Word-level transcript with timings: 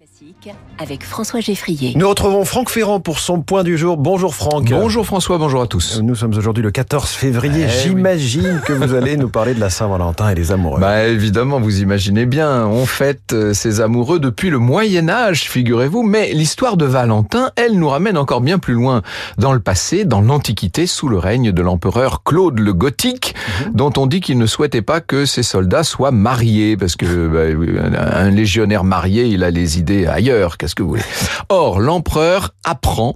Classique 0.00 0.48
avec 0.78 1.04
François 1.04 1.40
Geffrier. 1.40 1.92
Nous 1.94 2.08
retrouvons 2.08 2.46
Franck 2.46 2.70
Ferrand 2.70 3.00
pour 3.00 3.18
son 3.18 3.42
point 3.42 3.64
du 3.64 3.76
jour. 3.76 3.98
Bonjour 3.98 4.34
Franck. 4.34 4.70
Bonjour 4.70 5.04
François, 5.04 5.36
bonjour 5.36 5.60
à 5.60 5.66
tous. 5.66 6.00
Nous 6.02 6.14
sommes 6.14 6.32
aujourd'hui 6.38 6.62
le 6.62 6.70
14 6.70 7.10
février. 7.10 7.66
Eh 7.68 7.82
J'imagine 7.82 8.62
que 8.64 8.72
vous 8.72 8.94
allez 8.94 9.18
nous 9.18 9.28
parler 9.28 9.52
de 9.52 9.60
la 9.60 9.68
Saint-Valentin 9.68 10.30
et 10.30 10.34
des 10.34 10.52
amoureux. 10.52 10.80
Bah 10.80 11.06
évidemment, 11.06 11.60
vous 11.60 11.82
imaginez 11.82 12.24
bien, 12.24 12.64
on 12.66 12.86
fête 12.86 13.34
euh, 13.34 13.52
ces 13.52 13.82
amoureux 13.82 14.20
depuis 14.20 14.48
le 14.48 14.56
Moyen 14.56 15.10
Âge, 15.10 15.50
figurez-vous, 15.50 16.02
mais 16.02 16.32
l'histoire 16.32 16.78
de 16.78 16.86
Valentin, 16.86 17.50
elle 17.56 17.78
nous 17.78 17.90
ramène 17.90 18.16
encore 18.16 18.40
bien 18.40 18.58
plus 18.58 18.72
loin 18.74 19.02
dans 19.36 19.52
le 19.52 19.60
passé, 19.60 20.06
dans 20.06 20.22
l'Antiquité, 20.22 20.86
sous 20.86 21.08
le 21.08 21.18
règne 21.18 21.52
de 21.52 21.60
l'empereur 21.60 22.22
Claude 22.24 22.58
le 22.58 22.72
Gothique, 22.72 23.34
Mhm. 23.66 23.72
dont 23.74 23.92
on 23.98 24.06
dit 24.06 24.22
qu'il 24.22 24.38
ne 24.38 24.46
souhaitait 24.46 24.80
pas 24.80 25.02
que 25.02 25.26
ses 25.26 25.42
soldats 25.42 25.84
soient 25.84 26.10
mariés, 26.10 26.78
parce 26.78 26.96
que 26.96 27.28
bah, 27.28 28.00
un 28.14 28.30
légionnaire 28.30 28.82
marié, 28.84 29.24
il 29.26 29.44
a 29.44 29.50
les 29.50 29.78
idées 29.78 29.89
ailleurs, 30.06 30.58
qu'est-ce 30.58 30.74
que 30.74 30.82
vous 30.82 30.90
voulez. 30.90 31.02
Or, 31.48 31.80
l'empereur 31.80 32.54
apprend 32.64 33.14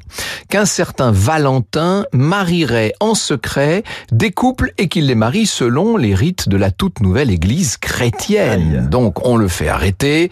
qu'un 0.49 0.65
certain 0.65 1.11
Valentin 1.13 2.05
marierait 2.13 2.93
en 3.01 3.15
secret 3.15 3.83
des 4.13 4.31
couples 4.31 4.73
et 4.79 4.89
qu'il 4.89 5.07
les 5.07 5.15
marie 5.15 5.47
selon 5.47 5.97
les 5.97 6.15
rites 6.15 6.49
de 6.49 6.57
la 6.57 6.71
toute 6.71 7.01
nouvelle 7.01 7.31
église 7.31 7.77
chrétienne. 7.77 8.89
Donc 8.91 9.27
on 9.27 9.37
le 9.37 9.49
fait 9.49 9.69
arrêter. 9.69 10.31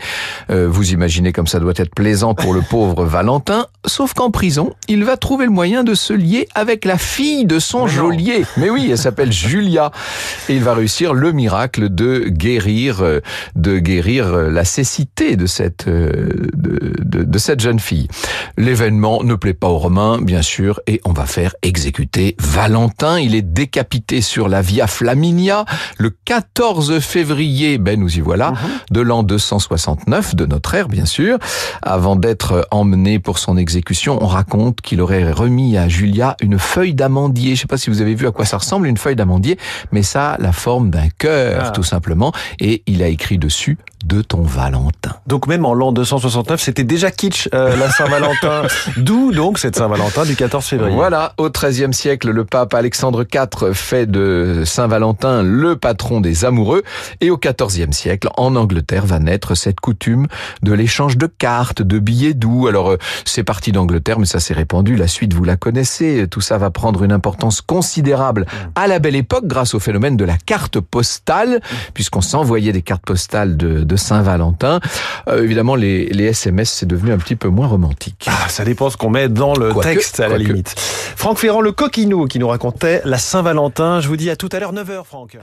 Euh, 0.50 0.68
vous 0.68 0.92
imaginez 0.92 1.32
comme 1.32 1.46
ça 1.46 1.60
doit 1.60 1.72
être 1.76 1.94
plaisant 1.94 2.34
pour 2.34 2.54
le 2.54 2.62
pauvre 2.62 3.04
Valentin. 3.04 3.66
Sauf 3.84 4.14
qu'en 4.14 4.30
prison, 4.30 4.74
il 4.86 5.02
va 5.04 5.16
trouver 5.16 5.44
le 5.44 5.50
moyen 5.50 5.82
de 5.82 5.94
se 5.94 6.12
lier 6.12 6.46
avec 6.54 6.84
la 6.84 6.98
fille 6.98 7.44
de 7.46 7.58
son 7.58 7.78
Mais 7.78 7.84
non. 7.84 7.88
geôlier. 7.88 8.44
Mais 8.56 8.70
oui, 8.70 8.86
elle 8.90 8.96
s'appelle 8.98 9.32
Julia. 9.32 9.90
Et 10.48 10.54
il 10.54 10.62
va 10.62 10.74
réussir 10.74 11.14
le 11.14 11.32
miracle 11.32 11.92
de 11.92 12.26
guérir, 12.28 13.00
euh, 13.02 13.20
de 13.56 13.78
guérir 13.80 14.26
euh, 14.32 14.50
la 14.50 14.64
cécité 14.64 15.34
de 15.36 15.46
cette, 15.46 15.88
euh, 15.88 16.28
de, 16.54 16.92
de- 17.02 17.24
de 17.24 17.38
cette 17.38 17.58
jeune 17.60 17.80
fille. 17.80 18.06
L'événement 18.56 19.24
ne 19.24 19.34
plaît 19.34 19.52
pas 19.52 19.68
aux 19.68 19.78
Romains, 19.78 20.20
bien 20.20 20.42
sûr, 20.42 20.78
et 20.86 21.00
on 21.04 21.12
va 21.12 21.26
faire 21.26 21.54
exécuter 21.62 22.36
Valentin. 22.38 23.18
Il 23.18 23.34
est 23.34 23.42
décapité 23.42 24.20
sur 24.20 24.48
la 24.48 24.62
Via 24.62 24.86
Flaminia 24.86 25.64
le 25.98 26.10
14 26.24 27.00
février, 27.00 27.78
ben 27.78 27.98
nous 27.98 28.16
y 28.16 28.20
voilà, 28.20 28.52
de 28.92 29.00
l'an 29.00 29.22
269 29.24 30.36
de 30.36 30.46
notre 30.46 30.74
ère, 30.74 30.86
bien 30.88 31.04
sûr. 31.06 31.38
Avant 31.82 32.14
d'être 32.16 32.66
emmené 32.70 33.18
pour 33.18 33.38
son 33.38 33.56
exécution, 33.56 33.71
on 34.08 34.26
raconte 34.26 34.80
qu'il 34.80 35.00
aurait 35.00 35.30
remis 35.32 35.76
à 35.76 35.88
Julia 35.88 36.36
une 36.40 36.58
feuille 36.58 36.94
d'amandier. 36.94 37.54
Je 37.54 37.62
sais 37.62 37.66
pas 37.66 37.76
si 37.76 37.90
vous 37.90 38.00
avez 38.00 38.14
vu 38.14 38.26
à 38.26 38.30
quoi 38.30 38.44
ça 38.44 38.58
ressemble, 38.58 38.86
une 38.86 38.96
feuille 38.96 39.16
d'amandier, 39.16 39.58
mais 39.92 40.02
ça 40.02 40.32
a 40.32 40.38
la 40.38 40.52
forme 40.52 40.90
d'un 40.90 41.08
cœur, 41.18 41.66
Ah. 41.66 41.70
tout 41.70 41.82
simplement. 41.82 42.32
Et 42.60 42.82
il 42.86 43.02
a 43.02 43.08
écrit 43.08 43.38
dessus 43.38 43.78
de 44.04 44.20
ton 44.20 44.42
Valentin. 44.42 45.14
Donc 45.28 45.46
même 45.46 45.64
en 45.64 45.74
l'an 45.74 45.92
269, 45.92 46.60
c'était 46.60 46.82
déjà 46.82 47.12
kitsch 47.12 47.48
euh, 47.54 47.76
la 47.76 47.88
Saint-Valentin. 47.88 48.62
D'où 48.96 49.30
donc 49.30 49.60
cette 49.60 49.76
Saint-Valentin 49.76 50.24
du 50.24 50.34
14 50.34 50.64
février. 50.64 50.96
Voilà, 50.96 51.34
au 51.38 51.48
XIIIe 51.50 51.94
siècle, 51.94 52.30
le 52.30 52.44
pape 52.44 52.74
Alexandre 52.74 53.24
IV 53.32 53.72
fait 53.74 54.10
de 54.10 54.64
Saint-Valentin 54.66 55.42
le 55.44 55.76
patron 55.76 56.20
des 56.20 56.44
amoureux, 56.44 56.82
et 57.20 57.30
au 57.30 57.38
XIVe 57.38 57.92
siècle, 57.92 58.28
en 58.36 58.56
Angleterre, 58.56 59.06
va 59.06 59.20
naître 59.20 59.54
cette 59.54 59.78
coutume 59.78 60.26
de 60.62 60.72
l'échange 60.72 61.16
de 61.16 61.26
cartes, 61.26 61.82
de 61.82 62.00
billets 62.00 62.34
doux. 62.34 62.66
Alors, 62.66 62.90
euh, 62.90 62.98
c'est 63.24 63.44
parti 63.44 63.61
d'Angleterre, 63.70 64.18
mais 64.18 64.26
ça 64.26 64.40
s'est 64.40 64.54
répandu. 64.54 64.96
La 64.96 65.06
suite, 65.06 65.34
vous 65.34 65.44
la 65.44 65.56
connaissez. 65.56 66.26
Tout 66.28 66.40
ça 66.40 66.58
va 66.58 66.70
prendre 66.70 67.04
une 67.04 67.12
importance 67.12 67.60
considérable 67.60 68.46
à 68.74 68.88
la 68.88 68.98
belle 68.98 69.14
époque 69.14 69.46
grâce 69.46 69.74
au 69.74 69.78
phénomène 69.78 70.16
de 70.16 70.24
la 70.24 70.36
carte 70.36 70.80
postale, 70.80 71.60
puisqu'on 71.94 72.20
s'envoyait 72.20 72.72
des 72.72 72.82
cartes 72.82 73.04
postales 73.04 73.56
de, 73.56 73.84
de 73.84 73.96
Saint-Valentin. 73.96 74.80
Euh, 75.28 75.44
évidemment, 75.44 75.76
les, 75.76 76.06
les 76.06 76.24
SMS, 76.24 76.70
c'est 76.70 76.86
devenu 76.86 77.12
un 77.12 77.18
petit 77.18 77.36
peu 77.36 77.48
moins 77.48 77.66
romantique. 77.66 78.26
Ah, 78.28 78.48
ça 78.48 78.64
dépend 78.64 78.90
ce 78.90 78.96
qu'on 78.96 79.10
met 79.10 79.28
dans 79.28 79.54
le 79.54 79.72
Quoique, 79.72 79.88
texte 79.88 80.20
à 80.20 80.28
la 80.28 80.38
limite. 80.38 80.74
Franck 80.78 81.38
Ferrand, 81.38 81.60
le 81.60 81.72
coquinou 81.72 82.26
qui 82.26 82.38
nous 82.38 82.48
racontait 82.48 83.02
la 83.04 83.18
Saint-Valentin. 83.18 84.00
Je 84.00 84.08
vous 84.08 84.16
dis 84.16 84.30
à 84.30 84.36
tout 84.36 84.48
à 84.52 84.58
l'heure 84.58 84.72
9h 84.72 85.04
Franck. 85.04 85.36